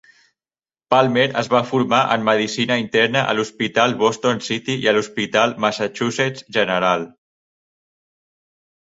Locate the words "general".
6.59-7.07